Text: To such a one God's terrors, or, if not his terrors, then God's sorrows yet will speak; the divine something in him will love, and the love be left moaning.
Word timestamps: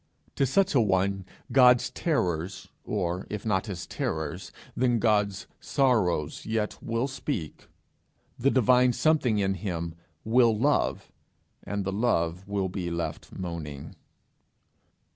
To 0.33 0.47
such 0.47 0.73
a 0.73 0.81
one 0.81 1.27
God's 1.51 1.91
terrors, 1.91 2.69
or, 2.83 3.27
if 3.29 3.45
not 3.45 3.67
his 3.67 3.85
terrors, 3.85 4.51
then 4.75 4.97
God's 4.97 5.45
sorrows 5.59 6.43
yet 6.43 6.81
will 6.81 7.07
speak; 7.07 7.67
the 8.39 8.49
divine 8.49 8.93
something 8.93 9.37
in 9.37 9.53
him 9.53 9.93
will 10.23 10.57
love, 10.57 11.11
and 11.63 11.85
the 11.85 11.91
love 11.93 12.45
be 12.71 12.89
left 12.89 13.31
moaning. 13.33 13.93